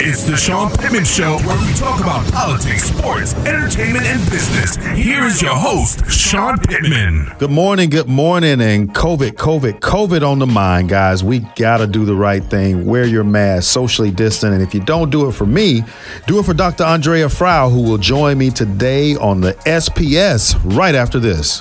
[0.00, 4.76] It's the Sean Pittman Show where we talk about politics, sports, entertainment, and business.
[4.96, 7.32] Here is your host, Sean Pittman.
[7.40, 11.24] Good morning, good morning, and COVID, COVID, COVID on the mind, guys.
[11.24, 12.86] We gotta do the right thing.
[12.86, 15.82] Wear your mask, socially distant, and if you don't do it for me,
[16.28, 16.84] do it for Dr.
[16.84, 21.60] Andrea Friall, who will join me today on the SPS right after this.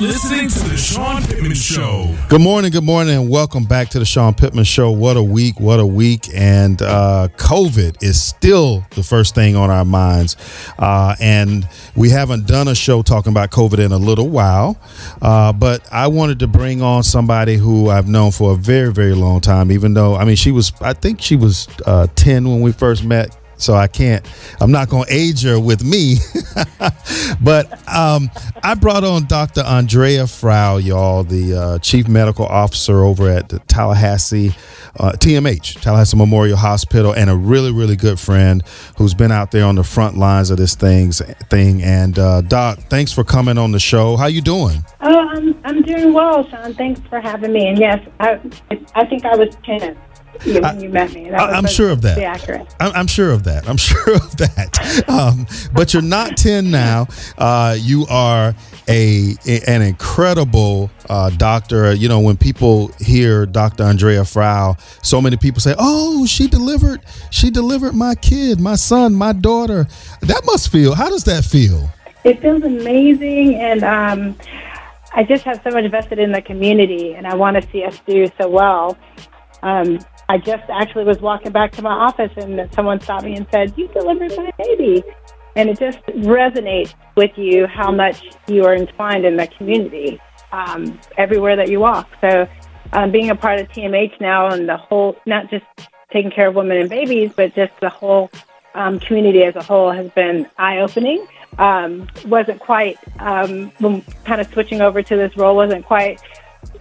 [0.00, 2.12] Listening to the Sean Pittman Show.
[2.28, 4.90] Good morning, good morning, and welcome back to the Sean Pittman Show.
[4.90, 9.70] What a week, what a week, and uh, COVID is still the first thing on
[9.70, 10.36] our minds.
[10.80, 14.76] Uh, and we haven't done a show talking about COVID in a little while,
[15.22, 19.14] uh, but I wanted to bring on somebody who I've known for a very, very
[19.14, 22.62] long time, even though, I mean, she was, I think she was uh, 10 when
[22.62, 24.26] we first met so I can't.
[24.60, 26.16] I'm not going to age her with me.
[27.42, 28.30] but um,
[28.62, 29.62] I brought on Dr.
[29.62, 34.54] Andrea Friall, y'all, the uh, chief medical officer over at the Tallahassee
[34.98, 38.62] uh, TMH, Tallahassee Memorial Hospital, and a really, really good friend
[38.96, 41.82] who's been out there on the front lines of this things thing.
[41.82, 44.16] And uh, Doc, thanks for coming on the show.
[44.16, 44.84] How you doing?
[45.00, 46.74] Oh, I'm I'm doing well, Sean.
[46.74, 47.66] Thanks for having me.
[47.68, 48.40] And yes, I
[48.94, 49.96] I think I was ten
[50.44, 51.30] you, when you met me.
[51.30, 52.18] I, am sure of that.
[52.80, 53.68] I'm, I'm, sure of that.
[53.68, 55.08] I'm sure of that.
[55.08, 57.06] Um, but you're not 10 now.
[57.38, 58.54] Uh, you are
[58.88, 61.92] a, a an incredible uh, doctor.
[61.92, 63.84] You know, when people hear Dr.
[63.84, 67.00] Andrea Friall, so many people say, "Oh, she delivered.
[67.30, 69.86] She delivered my kid, my son, my daughter."
[70.20, 70.94] That must feel.
[70.94, 71.88] How does that feel?
[72.24, 74.36] It feels amazing, and um,
[75.14, 78.00] I just have so much vested in the community, and I want to see us
[78.06, 78.98] do so well.
[79.62, 83.46] Um, I just actually was walking back to my office and someone stopped me and
[83.50, 85.02] said, You delivered my baby.
[85.56, 90.20] And it just resonates with you how much you are entwined in the community
[90.50, 92.08] um, everywhere that you walk.
[92.20, 92.48] So,
[92.92, 95.64] um, being a part of TMH now and the whole, not just
[96.12, 98.30] taking care of women and babies, but just the whole
[98.74, 101.26] um, community as a whole has been eye opening.
[101.58, 103.70] Um, wasn't quite, um,
[104.24, 106.20] kind of switching over to this role, wasn't quite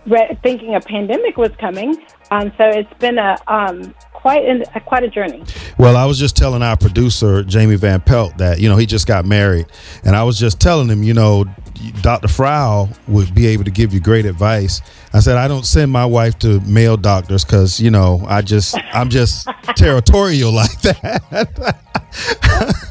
[0.06, 1.98] re- thinking a pandemic was coming.
[2.32, 5.44] Um, so it's been a um, quite an, a, quite a journey.
[5.78, 9.06] Well, I was just telling our producer Jamie Van Pelt that you know he just
[9.06, 9.68] got married,
[10.04, 11.46] and I was just telling him, you know,
[12.02, 12.28] Dr.
[12.28, 14.82] Friall would be able to give you great advice.
[15.14, 18.78] I said I don't send my wife to male doctors because you know I just
[18.94, 21.78] I'm just territorial like that.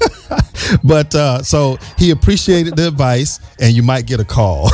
[0.84, 4.70] but uh, so he appreciated the advice, and you might get a call.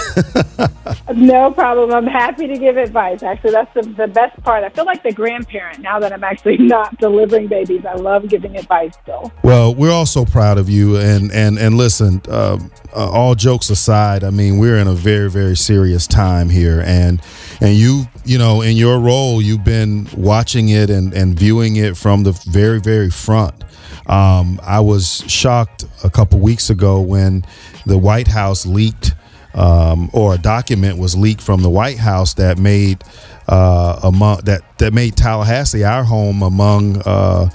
[1.14, 1.92] no problem.
[1.92, 3.22] I'm happy to give advice.
[3.22, 4.64] Actually, that's the, the best part.
[4.64, 7.84] I feel like the grandparent now that I'm actually not delivering babies.
[7.84, 9.32] I love giving advice still.
[9.42, 12.22] Well, we're all so proud of you, and and and listen.
[12.28, 12.58] Uh,
[12.96, 17.20] uh, all jokes aside, I mean we're in a very very serious time here, and
[17.60, 21.96] and you you know in your role you've been watching it and and viewing it
[21.96, 23.64] from the very very front.
[24.08, 27.44] Um, I was shocked a couple weeks ago when
[27.84, 29.12] the White House leaked,
[29.54, 33.04] um, or a document was leaked from the White House that made
[33.48, 37.50] uh, among that that made Tallahassee our home among uh,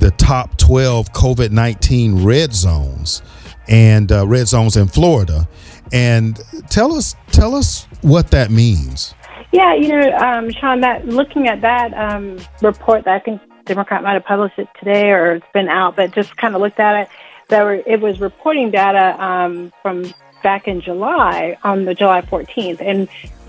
[0.00, 3.22] the top 12 COVID 19 red zones
[3.68, 5.48] and uh, red zones in Florida.
[5.92, 6.40] And
[6.70, 9.14] tell us tell us what that means.
[9.52, 14.02] Yeah, you know, um, Sean, that looking at that um, report that I think Democrat
[14.02, 17.02] might have published it today or it's been out, but just kind of looked at
[17.02, 17.08] it.
[17.48, 22.80] That were, it was reporting data um, from back in July on the July 14th,
[22.80, 23.08] and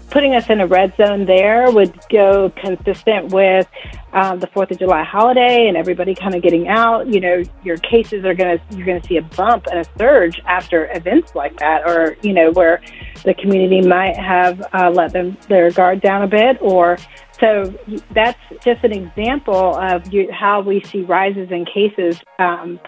[0.09, 3.67] putting us in a red zone there would go consistent with
[4.13, 7.07] um, the Fourth of July holiday and everybody kind of getting out.
[7.07, 10.89] You know, your cases are gonna you're gonna see a bump and a surge after
[10.93, 12.81] events like that, or you know where
[13.23, 16.97] the community might have uh, let them their guard down a bit, or
[17.39, 17.73] so
[18.11, 22.79] that's just an example of you, how we see rises in cases um,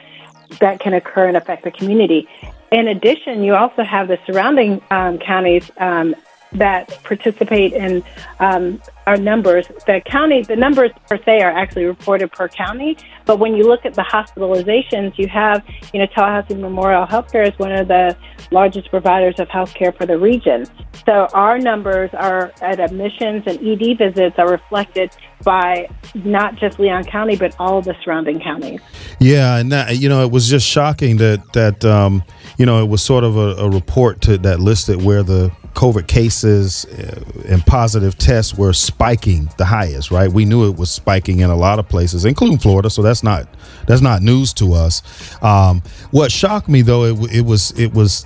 [0.60, 2.28] that can occur and affect the community.
[2.72, 6.16] In addition, you also have the surrounding um, counties um,
[6.54, 8.04] that participate in
[8.40, 9.68] um, our numbers.
[9.86, 13.86] The county, the numbers per se are actually reported per county, but when you look
[13.86, 15.64] at the hospitalizations, you have,
[15.94, 18.16] you know, Tallahassee Memorial Healthcare is one of the
[18.52, 20.66] largest providers of healthcare for the region.
[21.06, 25.12] So our numbers are at admissions and ED visits are reflected
[25.44, 28.82] by not just Leon County, but all the surrounding counties.
[29.20, 32.24] Yeah, and that, you know, it was just shocking that that um,
[32.58, 36.08] you know it was sort of a, a report to, that listed where the COVID
[36.08, 40.32] cases uh, and positive tests were spiking the highest, right?
[40.32, 42.90] We knew it was spiking in a lot of places, including Florida.
[42.90, 43.48] So that's not
[43.86, 45.04] that's not news to us.
[45.44, 48.26] Um, what shocked me though, it, it was it was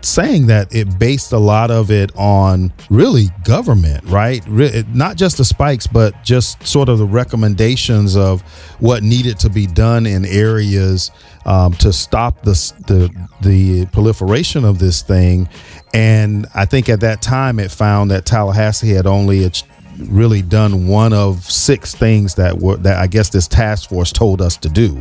[0.00, 4.46] saying that it based a lot of it on really government, right?
[4.94, 8.40] Not just the spikes, but just sort of the recommendations of
[8.80, 11.10] what needed to be done in areas
[11.46, 12.52] um, to stop the,
[12.86, 15.48] the the proliferation of this thing.
[15.94, 19.50] And I think at that time it found that Tallahassee had only
[19.98, 24.42] really done one of six things that were that I guess this task force told
[24.42, 25.00] us to do.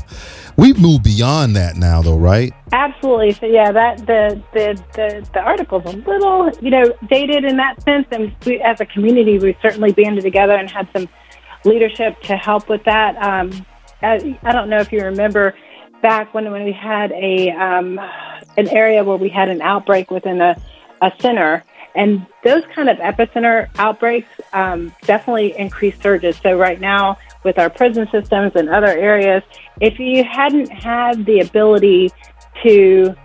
[0.57, 2.53] We've moved beyond that now, though, right?
[2.71, 3.33] Absolutely.
[3.33, 7.81] So yeah, that the the the, the article's a little you know dated in that
[7.81, 11.09] sense, and we, as a community, we certainly banded together and had some
[11.65, 13.17] leadership to help with that.
[13.17, 13.65] Um,
[14.01, 15.55] I, I don't know if you remember
[16.05, 17.99] back when when we had a um,
[18.57, 20.55] an area where we had an outbreak within a,
[21.01, 21.63] a center
[21.95, 26.37] and those kind of epicenter outbreaks um, definitely increase surges.
[26.43, 29.41] So right now, with our prison systems and other areas,
[29.81, 32.11] if you hadn't had the ability
[32.61, 33.15] to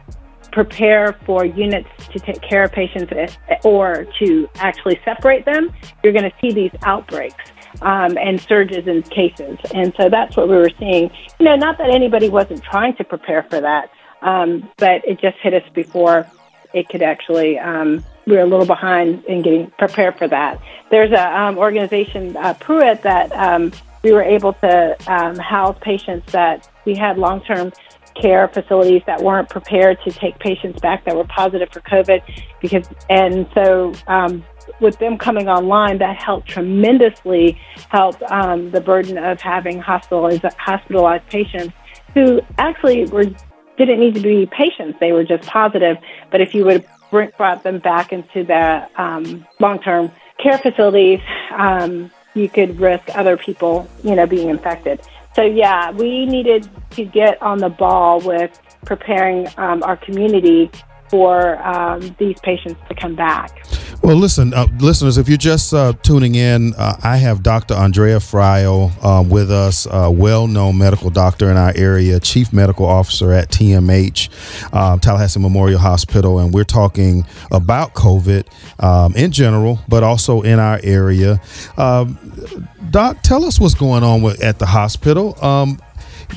[0.50, 5.71] prepare for units to take care of patients eh, or to actually separate them,
[6.03, 7.44] you're going to see these outbreaks.
[7.82, 9.56] Um, and surges in cases.
[9.72, 11.11] And so that's what we were seeing.
[11.38, 13.90] You know, not that anybody wasn't trying to prepare for that,
[14.22, 16.26] um, but it just hit us before
[16.75, 20.61] it could actually um, we were a little behind in getting prepared for that.
[20.90, 23.72] There's a um, organization, uh, Pruitt, that um,
[24.02, 27.72] we were able to um, house patients that we had long-term
[28.14, 32.20] care facilities that weren't prepared to take patients back that were positive for COVID,
[32.61, 34.44] because and so um,
[34.81, 41.26] with them coming online, that helped tremendously help um, the burden of having hospitalized hospitalized
[41.26, 41.75] patients
[42.14, 43.26] who actually were
[43.76, 45.96] didn't need to be patients; they were just positive.
[46.31, 51.20] But if you would have brought them back into the um, long-term care facilities,
[51.52, 55.00] um, you could risk other people, you know, being infected.
[55.34, 60.70] So yeah, we needed to get on the ball with preparing um, our community
[61.10, 63.66] for um, these patients to come back.
[64.02, 67.74] Well, listen, uh, listeners, if you're just uh, tuning in, uh, I have Dr.
[67.74, 72.86] Andrea Friall um, with us, a well known medical doctor in our area, chief medical
[72.86, 76.38] officer at TMH, um, Tallahassee Memorial Hospital.
[76.38, 78.46] And we're talking about COVID
[78.82, 81.40] um, in general, but also in our area.
[81.76, 82.18] Um,
[82.90, 85.34] Doc, tell us what's going on with, at the hospital.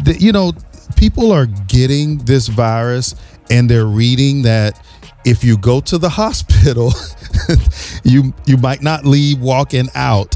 [0.04, 0.54] The, you know,
[0.96, 3.16] people are getting this virus
[3.50, 4.80] and they're reading that
[5.26, 6.94] if you go to the hospital,
[8.04, 10.36] you you might not leave walking out.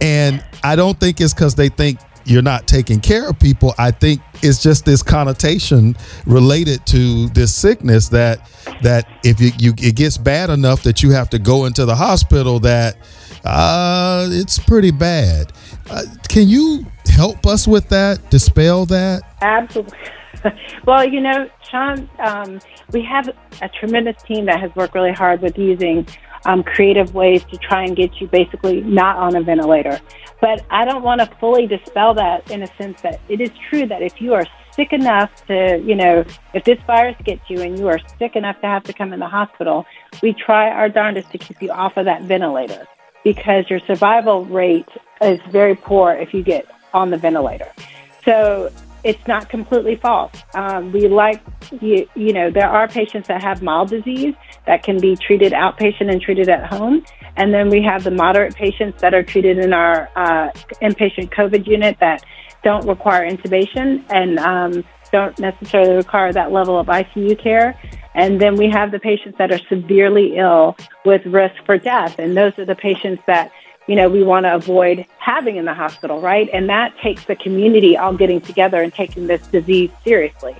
[0.00, 3.74] And I don't think it's because they think you're not taking care of people.
[3.78, 5.96] I think it's just this connotation
[6.26, 8.50] related to this sickness that
[8.82, 11.94] that if you, you it gets bad enough that you have to go into the
[11.94, 12.96] hospital that
[13.44, 15.52] uh, it's pretty bad.
[15.90, 18.30] Uh, can you help us with that?
[18.30, 19.22] Dispel that?
[19.42, 19.98] Absolutely.
[20.86, 22.60] well, you know, Sean, um,
[22.92, 23.28] we have
[23.62, 26.06] a tremendous team that has worked really hard with using
[26.46, 30.00] um, creative ways to try and get you basically not on a ventilator.
[30.40, 33.86] But I don't want to fully dispel that in a sense that it is true
[33.86, 37.78] that if you are sick enough to, you know, if this virus gets you and
[37.78, 39.86] you are sick enough to have to come in the hospital,
[40.22, 42.86] we try our darndest to keep you off of that ventilator
[43.22, 44.88] because your survival rate
[45.22, 47.72] is very poor if you get on the ventilator.
[48.24, 48.70] So
[49.04, 50.32] it's not completely false.
[50.54, 51.42] Um, we like,
[51.80, 54.34] you, you know, there are patients that have mild disease
[54.66, 57.04] that can be treated outpatient and treated at home.
[57.36, 61.66] And then we have the moderate patients that are treated in our uh, inpatient COVID
[61.66, 62.24] unit that
[62.62, 67.78] don't require intubation and um, don't necessarily require that level of ICU care.
[68.14, 72.18] And then we have the patients that are severely ill with risk for death.
[72.18, 73.50] And those are the patients that
[73.86, 76.48] you know, we want to avoid having in the hospital, right?
[76.52, 80.56] And that takes the community all getting together and taking this disease seriously,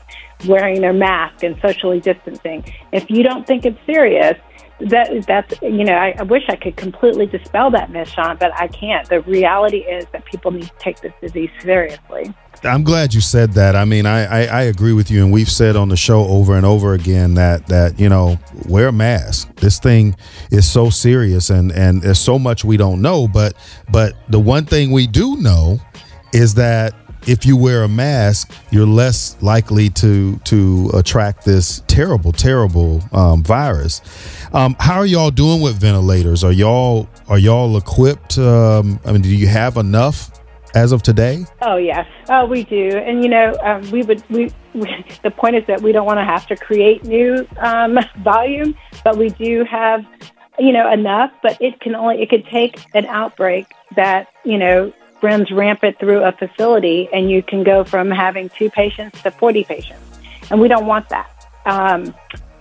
[0.47, 2.64] wearing their mask and socially distancing.
[2.93, 4.38] If you don't think it's serious,
[4.81, 8.52] that that's you know I, I wish I could completely dispel that myth, Sean, but
[8.54, 9.09] I can't.
[9.09, 12.35] The reality is that people need to take this disease seriously.
[12.64, 13.76] I'm glad you said that.
[13.76, 16.56] I mean, I, I, I, agree with you, and we've said on the show over
[16.56, 19.54] and over again that that you know wear a mask.
[19.56, 20.16] This thing
[20.50, 23.28] is so serious, and and there's so much we don't know.
[23.28, 23.54] But
[23.90, 25.78] but the one thing we do know
[26.33, 26.94] is that
[27.26, 33.42] if you wear a mask, you're less likely to to attract this terrible, terrible um,
[33.42, 34.00] virus.
[34.52, 36.44] Um, how are y'all doing with ventilators?
[36.44, 38.38] Are y'all are y'all equipped?
[38.38, 40.30] Um, I mean, do you have enough
[40.75, 41.45] as of today?
[41.62, 45.57] Oh yes, oh we do, and you know um, we would we, we, The point
[45.57, 49.64] is that we don't want to have to create new um, volume, but we do
[49.64, 50.04] have
[50.59, 51.33] you know enough.
[51.43, 53.66] But it can only it could take an outbreak
[53.97, 58.71] that you know runs rampant through a facility, and you can go from having two
[58.71, 60.19] patients to forty patients,
[60.50, 61.31] and we don't want that.
[61.66, 62.14] Um,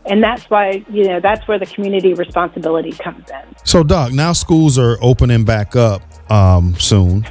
[0.05, 3.55] and that's why you know that's where the community responsibility comes in.
[3.63, 6.01] So, Doc, now schools are opening back up
[6.31, 7.25] um, soon.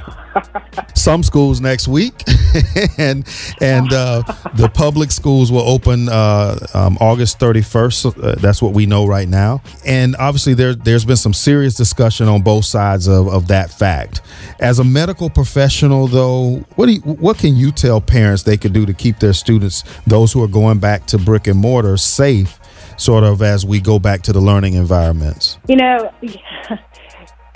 [0.95, 2.13] Some schools next week,
[2.97, 3.27] and
[3.61, 4.23] and uh,
[4.55, 8.23] the public schools will open uh, um, August 31st.
[8.23, 9.61] Uh, that's what we know right now.
[9.85, 14.21] And obviously, there there's been some serious discussion on both sides of, of that fact.
[14.59, 18.73] As a medical professional, though, what do you, what can you tell parents they could
[18.73, 22.59] do to keep their students, those who are going back to brick and mortar, safe?
[22.95, 25.57] Sort of as we go back to the learning environments.
[25.67, 26.13] You know,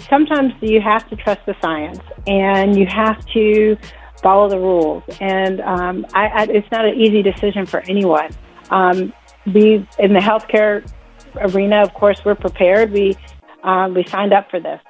[0.10, 3.78] sometimes you have to trust the science and you have to
[4.22, 5.04] follow the rules.
[5.20, 8.32] And um, I, I, it's not an easy decision for anyone.
[8.70, 9.14] Um,
[9.46, 10.90] we in the healthcare
[11.36, 12.92] arena, of course, we're prepared.
[12.92, 13.16] We
[13.64, 14.82] um, we signed up for this,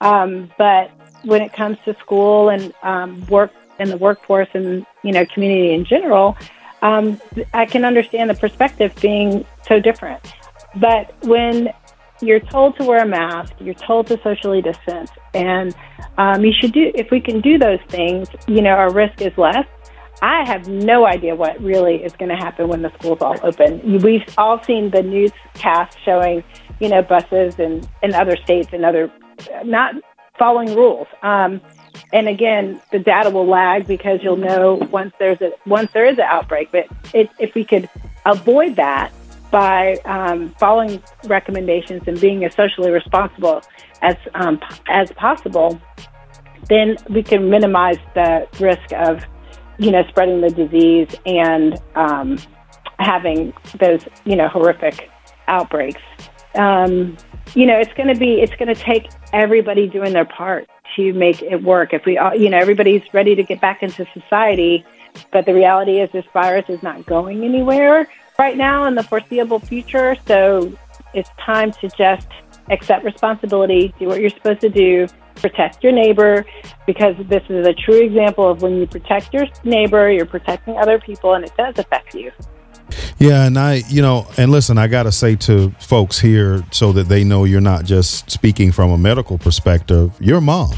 [0.00, 0.90] um, but
[1.24, 5.74] when it comes to school and um, work in the workforce and you know community
[5.74, 6.36] in general,
[6.82, 7.20] um,
[7.52, 10.22] I can understand the perspective being so different.
[10.76, 11.72] But when
[12.20, 15.74] you're told to wear a mask, you're told to socially distance, and
[16.18, 16.90] um, you should do.
[16.94, 19.66] If we can do those things, you know, our risk is less.
[20.22, 24.00] I have no idea what really is going to happen when the schools all open.
[24.00, 26.42] We've all seen the newscast showing,
[26.80, 29.12] you know, buses and in other states and other
[29.64, 29.94] not
[30.38, 31.06] following rules.
[31.22, 31.60] Um,
[32.12, 36.18] and again, the data will lag because you'll know once there's a once there is
[36.18, 36.70] an outbreak.
[36.72, 37.88] But it, if we could
[38.24, 39.12] avoid that
[39.50, 43.62] by um, following recommendations and being as socially responsible
[44.02, 45.80] as um, as possible,
[46.68, 49.24] then we can minimize the risk of
[49.78, 52.38] you know spreading the disease and um,
[52.98, 55.10] having those you know horrific
[55.48, 56.02] outbreaks.
[56.54, 57.16] Um,
[57.54, 61.12] you know, it's going to be it's going to take everybody doing their part to
[61.12, 61.92] make it work.
[61.92, 64.84] If we all, you know, everybody's ready to get back into society,
[65.30, 69.60] but the reality is this virus is not going anywhere right now in the foreseeable
[69.60, 70.16] future.
[70.26, 70.76] So
[71.14, 72.28] it's time to just
[72.70, 76.44] accept responsibility, do what you're supposed to do, protect your neighbor,
[76.86, 80.98] because this is a true example of when you protect your neighbor, you're protecting other
[80.98, 82.32] people, and it does affect you.
[83.18, 86.92] Yeah, and I, you know, and listen, I got to say to folks here so
[86.92, 90.74] that they know you're not just speaking from a medical perspective, you're a mom.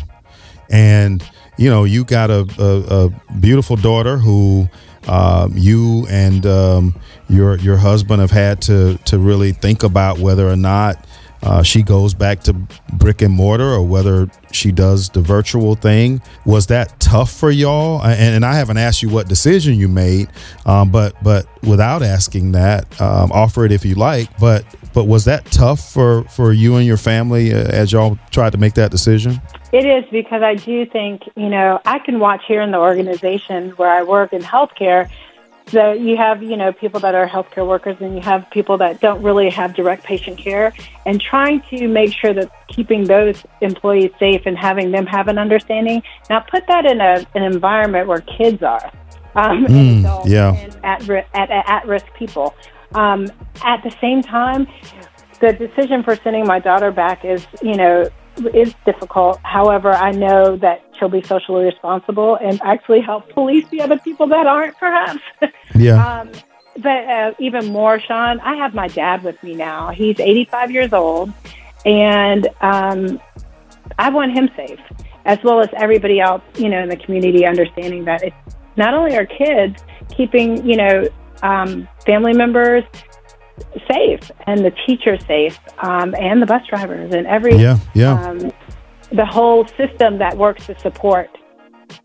[0.71, 1.23] And,
[1.59, 4.69] you know, you got a, a, a beautiful daughter who
[5.07, 6.95] um, you and um,
[7.29, 11.05] your your husband have had to to really think about whether or not
[11.43, 12.53] uh, she goes back to
[12.95, 16.21] brick and mortar or whether she does the virtual thing.
[16.45, 18.03] Was that tough for y'all?
[18.03, 20.29] And, and I haven't asked you what decision you made,
[20.67, 24.37] um, but but without asking that, um, offer it if you like.
[24.39, 28.53] But but was that tough for for you and your family uh, as y'all tried
[28.53, 29.41] to make that decision?
[29.73, 33.71] It is because I do think you know I can watch here in the organization
[33.71, 35.11] where I work in healthcare
[35.71, 39.01] so you have, you know, people that are healthcare workers and you have people that
[39.01, 40.73] don't really have direct patient care
[41.05, 45.39] and trying to make sure that keeping those employees safe and having them have an
[45.39, 46.03] understanding.
[46.31, 48.91] Now put that in a, an environment where kids are.
[49.35, 50.55] Um, mm, yeah.
[50.55, 52.55] and at, at, at risk people.
[52.95, 53.31] Um,
[53.63, 54.67] at the same time,
[55.41, 58.09] the decision for sending my daughter back is, you know,
[58.47, 59.41] is difficult.
[59.43, 64.27] However, I know that she'll be socially responsible and actually help police the other people
[64.29, 65.21] that aren't, perhaps.
[65.75, 66.21] Yeah.
[66.23, 66.33] um,
[66.79, 69.91] but uh, even more, Sean, I have my dad with me now.
[69.91, 71.33] He's 85 years old,
[71.85, 73.21] and um,
[73.99, 74.81] I want him safe,
[75.25, 79.17] as well as everybody else, you know, in the community, understanding that it's not only
[79.17, 81.09] our kids, keeping, you know,
[81.43, 82.85] um, family members
[83.91, 88.53] safe and the teachers safe um, and the bus drivers and every yeah yeah um,
[89.11, 91.31] the whole system that works to support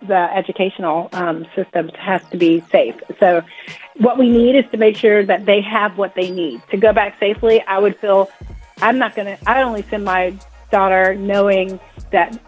[0.08, 2.96] the educational um, systems has to be safe.
[3.20, 3.42] So,
[3.98, 6.94] what we need is to make sure that they have what they need to go
[6.94, 7.62] back safely.
[7.62, 8.30] I would feel
[8.82, 9.50] I'm not going to.
[9.50, 10.36] I only send my
[10.72, 11.80] daughter knowing
[12.12, 12.40] that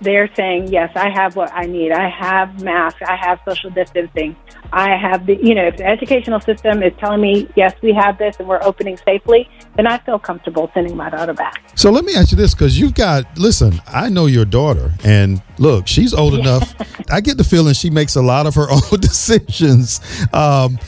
[0.00, 1.92] they're saying, yes, I have what I need.
[1.92, 3.02] I have masks.
[3.06, 4.34] I have social distancing.
[4.72, 8.18] I have the, you know, if the educational system is telling me, yes, we have
[8.18, 11.70] this and we're opening safely, then I feel comfortable sending my daughter back.
[11.74, 15.42] So let me ask you this because you've got, listen, I know your daughter, and
[15.58, 16.74] look, she's old enough.
[17.10, 20.00] I get the feeling she makes a lot of her own decisions.
[20.32, 20.78] Um,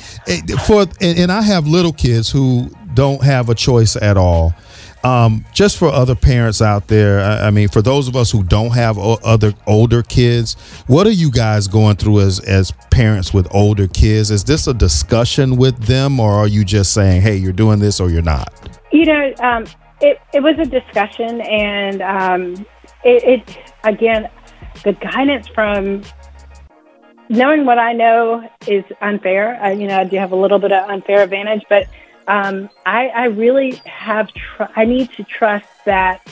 [0.67, 4.55] for and, and I have little kids who don't have a choice at all.
[5.05, 8.45] Um, just for other parents out there, I, I, mean, for those of us who
[8.45, 10.55] don't have o- other older kids,
[10.87, 14.31] what are you guys going through as as parents with older kids?
[14.31, 17.99] Is this a discussion with them, or are you just saying, "Hey, you're doing this
[17.99, 18.53] or you're not"?
[18.93, 19.67] You know, um,
[20.01, 22.67] it it was a discussion, and um,
[23.03, 24.31] it, it again,
[24.85, 26.03] the guidance from
[27.29, 29.59] knowing what I know is unfair.
[29.61, 31.89] I, you know, I do have a little bit of unfair advantage, but
[32.27, 36.27] um, I, I really have, tr- I need to trust that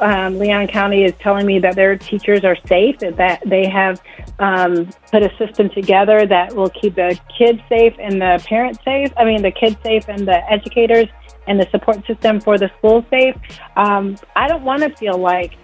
[0.00, 4.00] um, Leon County is telling me that their teachers are safe, that they have
[4.38, 9.12] um, put a system together that will keep the kids safe and the parents safe.
[9.16, 11.08] I mean, the kids safe and the educators
[11.46, 13.36] and the support system for the school safe.
[13.76, 15.56] Um, I don't want to feel like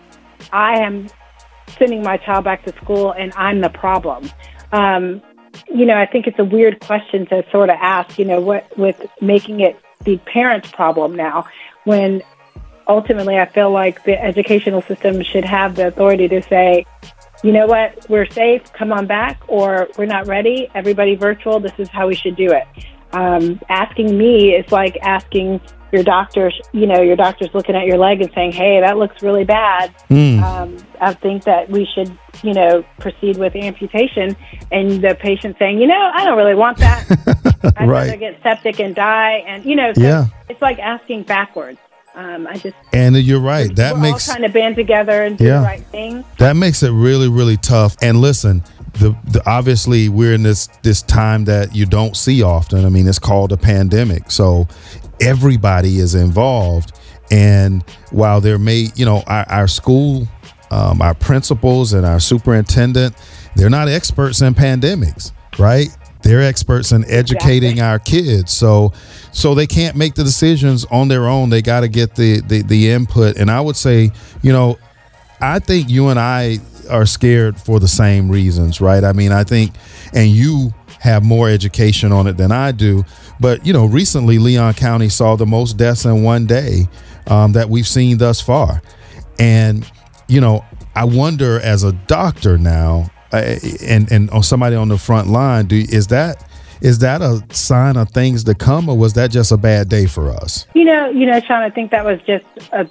[0.53, 1.09] I am
[1.79, 4.31] sending my child back to school and I'm the problem.
[4.73, 5.23] Um,
[5.69, 8.77] you know, I think it's a weird question to sort of ask, you know, what
[8.79, 11.47] with making it the parents' problem now
[11.85, 12.23] when
[12.89, 16.87] ultimately I feel like the educational system should have the authority to say,
[17.43, 21.73] you know what, we're safe, come on back, or we're not ready, everybody virtual, this
[21.79, 22.67] is how we should do it.
[23.13, 25.61] Um, asking me is like asking
[25.93, 29.23] your doctor, you know, your doctor's looking at your leg and saying, hey, that looks
[29.23, 29.95] really bad.
[30.11, 30.43] Mm.
[30.43, 34.37] Um, I think that we should, you know, proceed with amputation.
[34.73, 37.07] And the patient saying, you know, I don't really want that.
[37.77, 38.07] I'd right.
[38.07, 39.45] rather get septic and die.
[39.47, 40.27] And, you know, so yeah.
[40.49, 41.79] it's like asking backwards.
[42.17, 43.75] Um, I just and you're right.
[43.77, 46.25] That we're makes all trying to band together and do yeah, the right thing.
[46.39, 47.95] That makes it really, really tough.
[48.01, 48.65] And listen,
[48.95, 52.87] the, the, obviously we're in this this time that you don't see often.
[52.87, 54.67] I mean, it's called a pandemic, so
[55.21, 56.99] everybody is involved.
[57.31, 60.29] And while there may, you know, our, our school,
[60.71, 63.17] um, our principals, and our superintendent,
[63.57, 65.89] they're not experts in pandemics, right?
[66.23, 67.83] They're experts in educating exactly.
[67.83, 68.53] our kids.
[68.53, 68.93] So
[69.33, 71.51] so they can't make the decisions on their own.
[71.51, 73.37] They got to get the, the the input.
[73.37, 74.11] And I would say,
[74.43, 74.79] you know,
[75.41, 76.59] I think you and I
[76.91, 79.05] are scared for the same reasons, right?
[79.05, 79.75] I mean, I think
[80.15, 83.05] and you have more education on it than I do.
[83.41, 86.87] But you know, recently Leon County saw the most deaths in one day
[87.27, 88.83] um, that we've seen thus far,
[89.39, 89.91] and
[90.29, 94.99] you know, I wonder as a doctor now, uh, and and or somebody on the
[94.99, 96.45] front line, do is that
[96.81, 100.07] is that a sign of things to come, or was that just a bad day
[100.07, 100.67] for us?
[100.75, 102.89] You know, you know, Sean, I think that was just a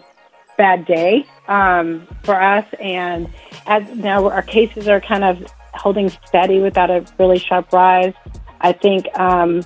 [0.57, 3.29] bad day um, for us, and
[3.67, 8.13] as now our cases are kind of holding steady without a really sharp rise.
[8.61, 9.61] I think um,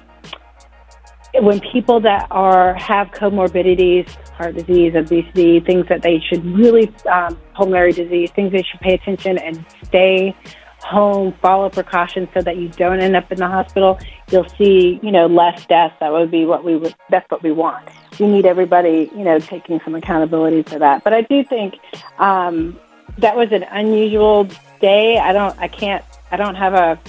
[1.36, 7.39] when people that are have comorbidities, heart disease, obesity, things that they should really um,
[7.54, 10.36] pulmonary disease, things they should pay attention and stay
[10.82, 14.00] home, follow precautions so that you don't end up in the hospital,
[14.32, 15.95] you'll see, you know, less deaths.
[16.00, 17.88] That would be what we would, that's what we want.
[18.19, 21.04] We need everybody, you know, taking some accountability for that.
[21.04, 21.76] But I do think
[22.17, 22.80] um,
[23.17, 24.48] that was an unusual
[24.80, 25.18] day.
[25.18, 27.00] I don't, I can't, I don't have a,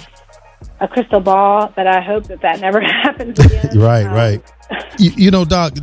[0.79, 3.69] a crystal ball, but I hope that that never happens again.
[3.79, 4.53] right, um, right
[4.99, 5.73] you, you, know, Doc,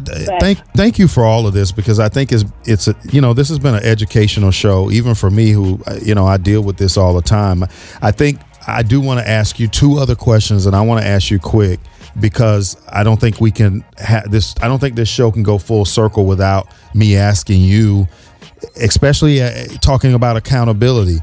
[0.40, 3.34] thank thank you for all of this because I think it's it's a, you know
[3.34, 6.78] this has been an educational show even for me who you know I deal with
[6.78, 7.64] this all the time.
[8.00, 11.06] I think I do want to ask you two other questions and I want to
[11.06, 11.80] ask you quick
[12.20, 14.54] because I don't think we can have this.
[14.60, 18.06] I don't think this show can go full circle without me asking you,
[18.80, 21.18] especially uh, talking about accountability.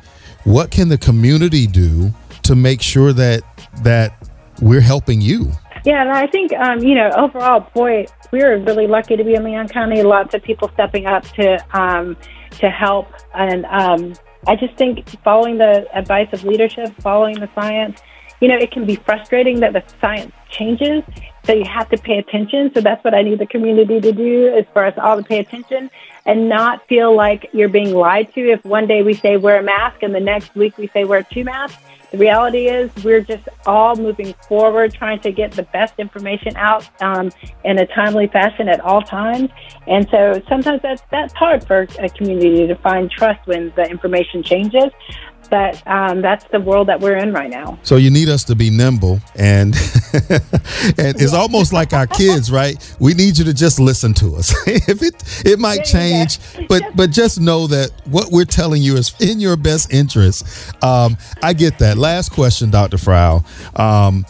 [0.45, 3.41] What can the community do to make sure that
[3.83, 4.29] that
[4.61, 5.51] we're helping you?
[5.83, 9.43] Yeah, and I think um, you know overall, boy, we're really lucky to be in
[9.43, 10.03] Leon County.
[10.03, 12.15] Lots of people stepping up to um,
[12.59, 14.13] to help, and um,
[14.47, 17.99] I just think following the advice of leadership, following the science.
[18.39, 21.03] You know, it can be frustrating that the science changes,
[21.45, 22.71] so you have to pay attention.
[22.73, 25.39] So that's what I need the community to do is for us all to pay
[25.39, 25.89] attention
[26.25, 28.51] and not feel like you're being lied to.
[28.51, 31.23] If one day we say wear a mask and the next week we say wear
[31.23, 31.81] two masks,
[32.11, 36.87] the reality is, we're just all moving forward, trying to get the best information out
[37.01, 37.29] um,
[37.65, 39.49] in a timely fashion at all times.
[39.87, 44.43] And so sometimes that's, that's hard for a community to find trust when the information
[44.43, 44.91] changes
[45.49, 47.79] but um, that's the world that we're in right now.
[47.83, 49.75] So you need us to be nimble, and
[50.29, 52.77] and it's almost like our kids, right?
[52.99, 54.53] We need you to just listen to us.
[54.67, 59.13] if it it might change, but but just know that what we're telling you is
[59.19, 60.45] in your best interest.
[60.83, 61.97] Um, I get that.
[61.97, 62.97] Last question, Dr.
[62.97, 63.45] Friall.
[63.79, 64.25] Um,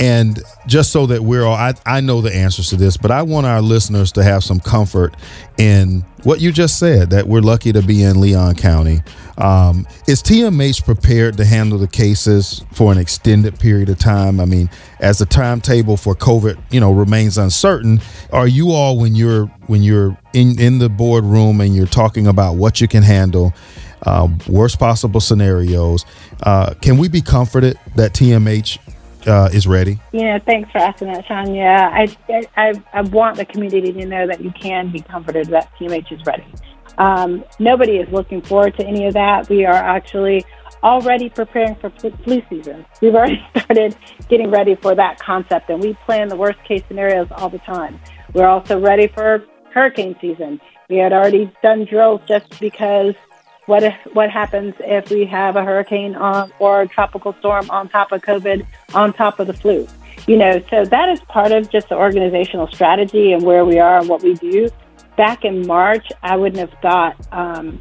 [0.00, 3.20] and just so that we're all, I, I know the answers to this, but I
[3.20, 5.14] want our listeners to have some comfort
[5.58, 9.00] in what you just said that we're lucky to be in Leon County.
[9.36, 14.40] Um, is TMH prepared to handle the cases for an extended period of time?
[14.40, 18.00] I mean, as the timetable for COVID, you know, remains uncertain,
[18.32, 22.56] are you all when you're when you're in in the boardroom and you're talking about
[22.56, 23.52] what you can handle?
[24.02, 26.06] Uh, worst possible scenarios.
[26.42, 28.78] Uh, can we be comforted that TMH
[29.26, 30.00] uh, is ready?
[30.12, 31.54] Yeah, thanks for asking that, Sean.
[31.54, 32.16] Yeah, I,
[32.56, 36.24] I, I want the community to know that you can be comforted that TMH is
[36.26, 36.46] ready.
[36.98, 39.48] Um, nobody is looking forward to any of that.
[39.48, 40.44] We are actually
[40.82, 42.84] already preparing for flu season.
[43.00, 43.96] We've already started
[44.28, 48.00] getting ready for that concept, and we plan the worst case scenarios all the time.
[48.32, 50.60] We're also ready for hurricane season.
[50.88, 53.14] We had already done drills just because
[53.70, 57.88] what if what happens if we have a hurricane on, or a tropical storm on
[57.88, 59.86] top of COVID, on top of the flu?
[60.26, 64.00] You know, so that is part of just the organizational strategy and where we are
[64.00, 64.68] and what we do.
[65.16, 67.80] Back in March, I wouldn't have thought um,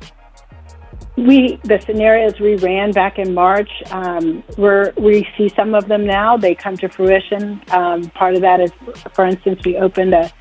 [1.17, 3.71] we the scenarios we ran back in March.
[3.89, 7.61] Um, we see some of them now; they come to fruition.
[7.71, 8.71] Um, part of that is,
[9.15, 10.31] for instance, we opened a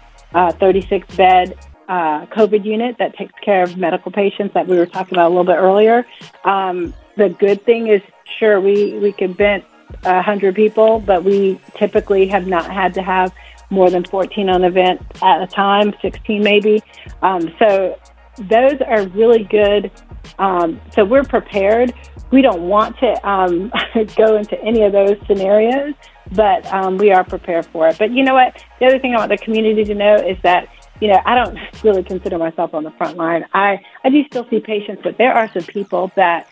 [0.61, 5.15] 36 bed uh, COVID unit that takes care of medical patients that we were talking
[5.15, 6.07] about a little bit earlier.
[6.45, 8.03] Um, the good thing is,
[8.39, 9.65] sure, we, we can vent
[10.03, 13.33] 100 people, but we typically have not had to have
[13.71, 16.83] more than 14 on the vent at a time, 16 maybe.
[17.23, 17.99] Um, so
[18.39, 19.91] those are really good.
[20.39, 21.93] Um, so we're prepared.
[22.31, 23.73] We don't want to um,
[24.17, 25.95] go into any of those scenarios,
[26.33, 27.99] but um, we are prepared for it.
[27.99, 28.63] But you know what?
[28.81, 30.69] The other thing I want the community to know is that
[31.01, 33.45] you know, I don't really consider myself on the front line.
[33.55, 36.49] I, I do still see patients, but there are some people that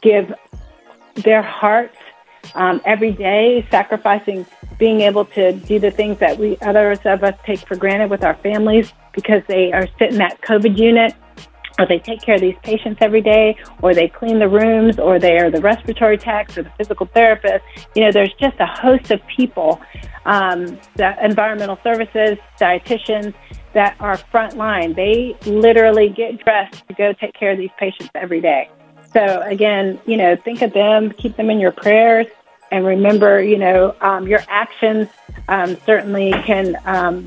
[0.00, 0.32] give
[1.16, 1.96] their hearts
[2.54, 4.46] um, every day, sacrificing
[4.78, 8.24] being able to do the things that we others of us take for granted with
[8.24, 11.14] our families because they are sitting that COVID unit
[11.80, 15.18] or they take care of these patients every day, or they clean the rooms, or
[15.18, 17.64] they are the respiratory techs or the physical therapist.
[17.94, 19.80] You know, there's just a host of people,
[20.26, 23.32] um, the environmental services, dietitians,
[23.72, 24.94] that are frontline.
[24.94, 28.68] They literally get dressed to go take care of these patients every day.
[29.12, 32.26] So again, you know, think of them, keep them in your prayers,
[32.70, 35.08] and remember, you know, um, your actions
[35.48, 37.26] um, certainly can um,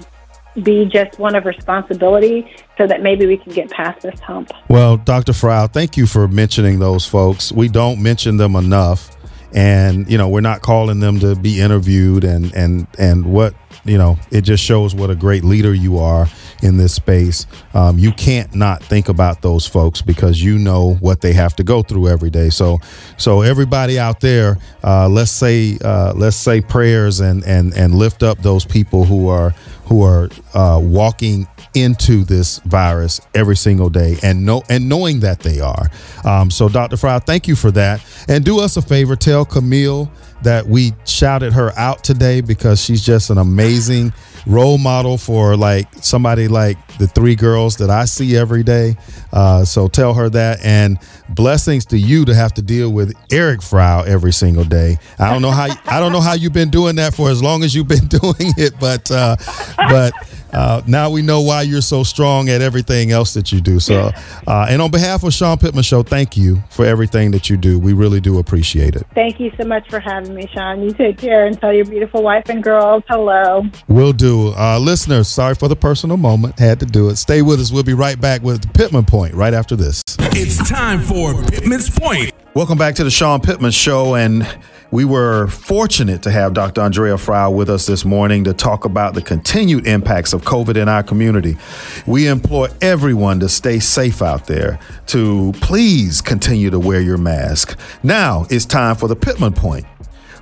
[0.61, 4.51] be just one of responsibility so that maybe we can get past this hump.
[4.69, 5.31] Well, Dr.
[5.31, 7.51] Friall, thank you for mentioning those folks.
[7.51, 9.09] We don't mention them enough.
[9.55, 13.53] And, you know, we're not calling them to be interviewed and, and, and what
[13.85, 16.27] you know, it just shows what a great leader you are
[16.61, 17.45] in this space.
[17.73, 21.63] Um, you can't not think about those folks because you know what they have to
[21.63, 22.49] go through every day.
[22.49, 22.79] So,
[23.17, 28.23] so everybody out there, uh, let's say uh, let's say prayers and and and lift
[28.23, 29.53] up those people who are
[29.85, 35.39] who are uh, walking into this virus every single day and know and knowing that
[35.39, 35.89] they are.
[36.23, 36.95] Um, so, Dr.
[36.95, 38.03] Friall, thank you for that.
[38.27, 40.11] And do us a favor, tell Camille
[40.43, 44.13] that we shouted her out today because she's just an amazing
[44.45, 48.95] role model for like somebody like the three girls that I see every day.
[49.31, 53.61] Uh, so tell her that, and blessings to you to have to deal with Eric
[53.61, 54.97] Friall every single day.
[55.17, 57.63] I don't know how I don't know how you've been doing that for as long
[57.63, 59.35] as you've been doing it, but uh,
[59.77, 60.13] but
[60.53, 63.79] uh, now we know why you're so strong at everything else that you do.
[63.79, 64.11] So,
[64.47, 67.79] uh, and on behalf of Sean Pittman Show, thank you for everything that you do.
[67.79, 69.05] We really do appreciate it.
[69.15, 70.81] Thank you so much for having me, Sean.
[70.83, 73.65] You take care and tell your beautiful wife and girls hello.
[73.87, 74.53] We'll do.
[74.55, 76.59] Uh, listeners, sorry for the personal moment.
[76.59, 77.17] Had to do it.
[77.17, 77.71] Stay with us.
[77.71, 80.03] We'll be right back with the Pittman Point right after this.
[80.19, 82.31] It's time for Pittman's Point.
[82.53, 84.15] Welcome back to the Sean Pittman Show.
[84.15, 84.47] And
[84.93, 86.81] we were fortunate to have Dr.
[86.81, 90.87] Andrea Friall with us this morning to talk about the continued impacts of COVID in
[90.87, 91.57] our community.
[92.05, 94.77] We implore everyone to stay safe out there,
[95.07, 97.75] to please continue to wear your mask.
[98.03, 99.87] Now it's time for the Pittman Point.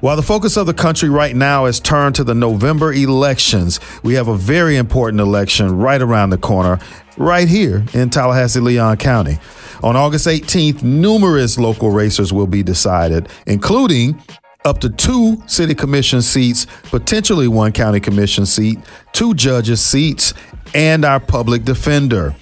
[0.01, 4.15] While the focus of the country right now is turned to the November elections, we
[4.15, 6.77] have a very important election right around the corner,
[7.15, 9.39] right here in Tallahassee, Leon County.
[9.81, 14.21] On August 18th, numerous local races will be decided, including
[14.65, 18.79] up to two city commission seats, potentially one county commission seat,
[19.11, 20.33] two judges' seats,
[20.73, 22.35] and our public defender.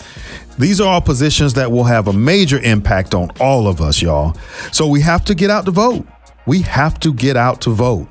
[0.58, 4.36] These are all positions that will have a major impact on all of us, y'all.
[4.74, 6.06] So we have to get out to vote.
[6.46, 8.08] We have to get out to vote.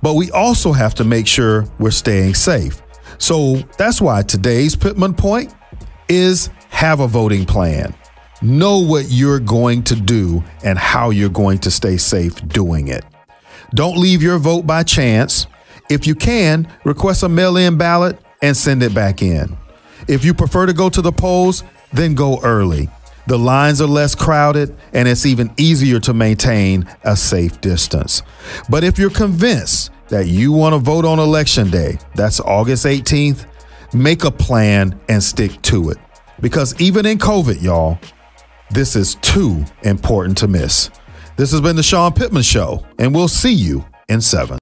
[0.00, 2.82] But we also have to make sure we're staying safe.
[3.18, 5.54] So that's why today's Pittman point
[6.08, 7.94] is have a voting plan.
[8.42, 13.04] Know what you're going to do and how you're going to stay safe doing it.
[13.74, 15.48] Don't leave your vote by chance.
[15.90, 19.56] If you can, request a mail in ballot and send it back in.
[20.06, 22.88] If you prefer to go to the polls, then go early.
[23.26, 28.22] The lines are less crowded and it's even easier to maintain a safe distance.
[28.68, 33.46] But if you're convinced that you want to vote on election day, that's August 18th,
[33.94, 35.98] make a plan and stick to it.
[36.40, 37.98] Because even in COVID, y'all,
[38.70, 40.90] this is too important to miss.
[41.36, 44.52] This has been the Sean Pittman Show, and we'll see you in seven.